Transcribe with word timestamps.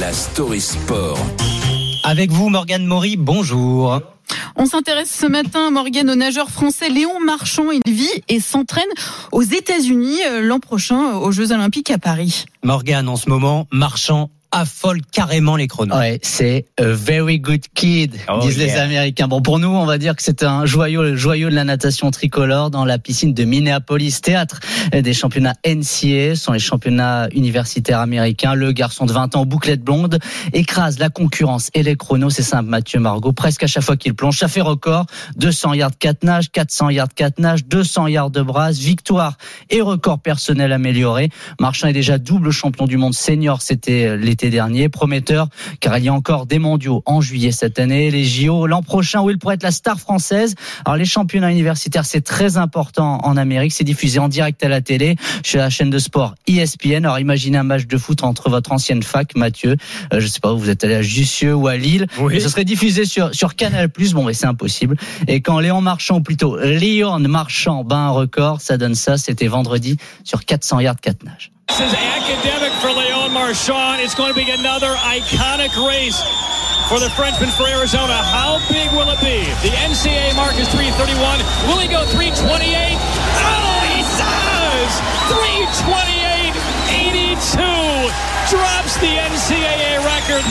La 0.00 0.12
story 0.12 0.60
sport. 0.60 1.18
Avec 2.02 2.30
vous, 2.30 2.48
Morgane 2.48 2.84
Maury, 2.84 3.16
bonjour. 3.16 4.00
On 4.56 4.66
s'intéresse 4.66 5.10
ce 5.10 5.26
matin, 5.26 5.70
Morgane, 5.70 6.10
au 6.10 6.14
nageur 6.16 6.50
français 6.50 6.88
Léon 6.88 7.20
Marchand. 7.24 7.70
Il 7.70 7.92
vit 7.92 8.22
et 8.28 8.40
s'entraîne 8.40 8.84
aux 9.32 9.42
États-Unis 9.42 10.18
euh, 10.28 10.42
l'an 10.42 10.58
prochain 10.58 11.14
aux 11.14 11.30
Jeux 11.30 11.52
Olympiques 11.52 11.90
à 11.90 11.98
Paris. 11.98 12.46
Morgane, 12.64 13.08
en 13.08 13.16
ce 13.16 13.28
moment, 13.28 13.68
Marchand 13.70 14.30
affole 14.52 15.00
carrément 15.12 15.56
les 15.56 15.66
chronos. 15.66 15.96
Ouais, 15.96 16.18
c'est 16.22 16.66
a 16.78 16.84
very 16.84 17.38
good 17.38 17.62
kid, 17.74 18.16
Oh, 18.28 18.40
disent 18.40 18.58
les. 18.58 18.76
Américains. 18.76 19.28
Bon, 19.28 19.42
pour 19.42 19.58
nous, 19.58 19.68
on 19.68 19.86
va 19.86 19.98
dire 19.98 20.16
que 20.16 20.22
c'est 20.22 20.42
un 20.42 20.66
joyau, 20.66 21.02
le 21.02 21.16
joyau 21.16 21.50
de 21.50 21.54
la 21.54 21.64
natation 21.64 22.10
tricolore 22.10 22.70
dans 22.70 22.84
la 22.84 22.98
piscine 22.98 23.34
de 23.34 23.44
Minneapolis, 23.44 24.20
théâtre 24.22 24.60
des 24.92 25.12
championnats 25.12 25.54
NCA, 25.66 26.36
sont 26.36 26.52
les 26.52 26.58
championnats 26.58 27.28
universitaires 27.34 28.00
américains. 28.00 28.54
Le 28.54 28.72
garçon 28.72 29.06
de 29.06 29.12
20 29.12 29.36
ans, 29.36 29.46
bouclette 29.46 29.82
blonde, 29.82 30.18
écrase 30.52 30.98
la 30.98 31.08
concurrence 31.08 31.70
et 31.74 31.82
les 31.82 31.96
chronos. 31.96 32.30
C'est 32.30 32.42
simple, 32.42 32.68
Mathieu 32.68 33.00
Margot. 33.00 33.32
Presque 33.32 33.62
à 33.62 33.66
chaque 33.66 33.82
fois 33.82 33.96
qu'il 33.96 34.14
plonge, 34.14 34.38
ça 34.38 34.48
fait 34.48 34.60
record. 34.60 35.06
200 35.36 35.74
yards 35.74 35.98
4 35.98 36.24
nages, 36.24 36.50
400 36.50 36.90
yards 36.90 37.14
4 37.14 37.38
nages, 37.38 37.64
200 37.66 38.06
yards 38.08 38.30
de 38.30 38.42
brasse, 38.42 38.78
victoire 38.78 39.36
et 39.70 39.80
record 39.80 40.20
personnel 40.20 40.72
amélioré. 40.72 41.30
Marchand 41.60 41.88
est 41.88 41.92
déjà 41.92 42.18
double 42.18 42.50
champion 42.50 42.86
du 42.86 42.96
monde 42.96 43.14
senior, 43.14 43.62
c'était 43.62 44.16
l'été 44.16 44.50
dernier. 44.50 44.88
Prometteur, 44.88 45.48
car 45.80 45.98
il 45.98 46.04
y 46.04 46.08
a 46.08 46.12
encore 46.12 46.46
des 46.46 46.58
mondiaux 46.58 47.02
en 47.06 47.20
juillet 47.20 47.52
cette 47.52 47.78
année, 47.78 48.10
les 48.10 48.24
JO 48.24 48.66
l'an 48.66 48.82
prochain 48.82 49.22
où 49.22 49.30
il 49.30 49.38
pourrait 49.38 49.56
être 49.56 49.62
la 49.62 49.70
star 49.70 49.98
française. 49.98 50.54
Alors 50.84 50.96
les 50.96 51.04
championnats 51.04 51.50
universitaires, 51.50 52.04
c'est 52.04 52.20
très 52.20 52.56
important 52.56 53.20
en 53.24 53.36
Amérique, 53.36 53.72
c'est 53.72 53.84
diffusé 53.84 54.18
en 54.18 54.28
direct 54.28 54.62
à 54.64 54.68
la 54.68 54.75
télé 54.80 55.16
chez 55.44 55.58
la 55.58 55.70
chaîne 55.70 55.90
de 55.90 55.98
sport 55.98 56.34
ESPN. 56.46 57.04
Alors 57.04 57.18
imaginez 57.18 57.58
un 57.58 57.62
match 57.62 57.86
de 57.86 57.98
foot 57.98 58.22
entre 58.22 58.48
votre 58.50 58.72
ancienne 58.72 59.02
fac, 59.02 59.34
Mathieu, 59.36 59.76
euh, 60.12 60.20
je 60.20 60.26
sais 60.26 60.40
pas 60.40 60.52
où 60.52 60.58
vous 60.58 60.70
êtes 60.70 60.82
allé 60.84 60.94
à 60.94 61.02
Jussieu 61.02 61.54
ou 61.54 61.68
à 61.68 61.76
Lille, 61.76 62.06
Oui. 62.18 62.36
et 62.36 62.40
ce 62.40 62.48
serait 62.48 62.64
diffusé 62.64 63.04
sur 63.04 63.34
sur 63.34 63.54
Canal+. 63.54 63.88
Bon, 64.12 64.24
mais 64.24 64.34
c'est 64.34 64.46
impossible. 64.46 64.96
Et 65.28 65.40
quand 65.40 65.58
Léon 65.60 65.80
Marchand, 65.80 66.16
ou 66.16 66.20
plutôt 66.20 66.56
Léon 66.58 67.18
Marchand 67.20 67.84
bat 67.84 67.96
un 67.96 68.10
record, 68.10 68.60
ça 68.60 68.76
donne 68.76 68.94
ça. 68.94 69.16
C'était 69.18 69.46
vendredi 69.48 69.96
sur 70.24 70.44
400 70.44 70.80
yards 70.80 71.00
4 71.00 71.24
nages. 71.24 71.50
This 71.68 71.78
is 71.80 71.96
academic 72.16 72.72
for 72.80 72.90
Leon 72.90 73.30
Marchand. 73.32 73.98
It's 74.02 74.14
going 74.14 74.32
to 74.32 74.34
be 74.38 74.50
another 74.50 74.94
iconic 75.10 75.74
race 75.86 76.22
for 76.88 77.00
the 77.00 77.10
Frenchman 77.10 77.48
for 77.50 77.66
Arizona. 77.66 78.14
How 78.22 78.58
big 78.70 78.88
will 78.92 79.10
it 79.10 79.18
be? 79.20 79.42
The 79.66 79.74
NCAA 79.90 80.36
mark 80.36 80.54
is 80.60 80.68
331. 80.68 81.42
Will 81.66 81.80
he 81.82 81.88
go 81.88 82.04
328? 82.14 82.94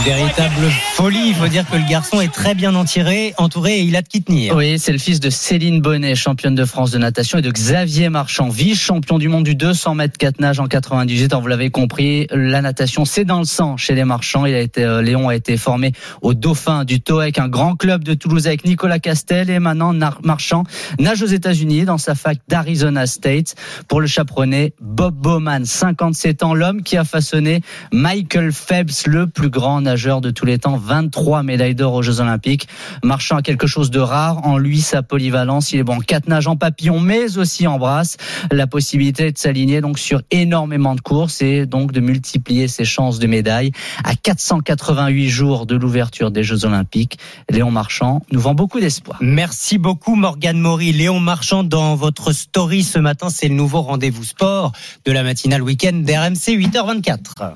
Véritable 0.06 0.70
folie. 0.94 1.30
Il 1.30 1.36
faut 1.36 1.48
dire 1.48 1.66
que 1.70 1.76
le 1.76 1.88
garçon 1.90 2.22
est 2.22 2.32
très 2.32 2.54
bien 2.54 2.76
entouré, 2.76 3.34
entouré 3.38 3.80
et 3.80 3.82
il 3.82 3.96
a 3.96 4.02
de 4.02 4.08
qui 4.08 4.22
tenir. 4.22 4.56
Oui, 4.56 4.78
c'est 4.80 4.92
le 4.92 4.98
fils 5.00 5.20
de 5.20 5.30
Céline 5.30 5.82
Bonnet, 5.82 6.16
championne 6.16 6.54
de 6.56 6.64
France 6.64 6.92
de 6.92 6.98
natation, 7.00 7.40
et 7.40 7.42
de 7.42 7.52
Xavier 7.52 8.10
Marchand, 8.10 8.50
vice-champion 8.50 9.18
du 9.18 9.28
monde 9.30 9.44
du 9.44 9.56
200 9.56 9.96
mètres 9.96 10.18
4 10.18 10.40
nages 10.40 10.60
en 10.60 10.68
98. 10.68 11.34
Alors, 11.34 11.42
vous 11.42 11.48
l'avez 11.48 11.72
compris, 11.72 12.28
la 12.32 12.62
natation, 12.62 13.04
c'est 13.04 13.26
dans 13.26 13.40
le 13.40 13.46
sang 13.46 13.78
chez 13.78 13.96
les 13.96 14.04
marchands. 14.06 14.46
Il 14.46 14.54
a 14.54 14.60
été, 14.62 14.84
euh, 14.84 15.02
Léon 15.02 15.28
a 15.30 15.36
été 15.36 15.58
formé 15.58 15.92
au 16.22 16.34
Dauphin 16.34 16.86
du 16.86 17.02
TOEC, 17.02 17.40
un 17.40 17.50
grand 17.50 17.76
club 17.76 18.04
de 18.04 18.14
Toulouse 18.14 18.46
avec 18.48 18.64
Nicolas 18.66 19.00
Castel 19.00 19.50
et 19.50 19.60
maintenant 19.60 19.94
Nar- 19.94 20.20
Marchand 20.24 20.64
nage 21.00 21.22
aux 21.24 21.28
États-Unis 21.28 21.86
dans 21.86 21.98
sa 21.98 22.14
fac 22.16 22.38
d'Arizona 22.48 23.08
State 23.08 23.56
pour 23.88 24.02
le 24.02 24.08
chaperonner 24.08 24.74
Bob 24.82 25.16
Bowman, 25.16 25.66
57 25.66 26.44
ans, 26.44 26.54
l'homme 26.54 26.84
qui 26.84 26.96
a 26.96 27.04
façonné 27.04 27.62
Michael 27.92 28.45
Phelps, 28.52 29.08
le 29.08 29.28
plus 29.28 29.50
grand 29.50 29.82
nageur 29.82 30.22
de 30.22 30.32
tous 30.32 30.46
les 30.46 30.60
temps, 30.60 30.78
23 30.78 31.44
médailles 31.44 31.76
d'or 31.76 31.94
aux 31.94 32.02
Jeux 32.02 32.20
Olympiques. 32.20 32.68
Marchand 33.04 33.38
a 33.38 33.42
quelque 33.42 33.68
chose 33.68 33.92
de 33.92 34.00
rare 34.00 34.46
en 34.46 34.58
lui, 34.58 34.82
sa 34.82 35.04
polyvalence. 35.04 35.72
Il 35.74 35.80
est 35.80 35.84
bon 35.84 35.96
en 35.96 36.00
quatre 36.00 36.28
nages 36.28 36.48
en 36.48 36.56
papillon, 36.56 37.00
mais 37.00 37.38
aussi 37.38 37.68
en 37.68 37.78
brasse. 37.78 38.18
La 38.52 38.68
possibilité 38.68 39.32
de 39.32 39.38
s'aligner 39.38 39.82
donc 39.82 40.00
sur 40.00 40.22
énormément 40.32 40.96
de 40.96 41.02
courses 41.02 41.42
et 41.42 41.66
donc 41.66 41.92
de 41.92 42.00
multiplier 42.00 42.68
ses 42.68 42.86
chances 42.86 43.20
de 43.20 43.28
médaille. 43.28 43.72
À 44.04 44.16
488 44.16 45.30
jours 45.30 45.66
de 45.66 45.76
l'ouverture 45.76 46.32
des 46.32 46.44
Jeux 46.44 46.66
Olympiques, 46.66 47.18
Léon 47.50 47.72
Marchand 47.72 48.22
nous 48.32 48.40
vend 48.40 48.54
beaucoup 48.54 48.80
d'espoir. 48.80 49.18
Merci 49.22 49.78
beaucoup 49.78 50.16
Morgane 50.16 50.60
Maury. 50.60 50.92
Léon 50.92 51.20
Marchand 51.20 51.64
dans 51.64 51.96
votre 51.96 52.32
story 52.32 52.84
ce 52.84 53.00
matin, 53.00 53.30
c'est 53.30 53.48
le 53.48 53.56
nouveau 53.56 53.82
rendez-vous 53.82 54.24
sport 54.24 54.72
de 55.06 55.12
la 55.12 55.24
matinale 55.24 55.62
week-end 55.62 55.94
d'RMC 55.94 56.58
8h24. 56.58 57.54